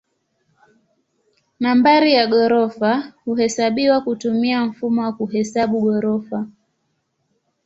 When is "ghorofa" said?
2.27-3.13, 5.81-6.47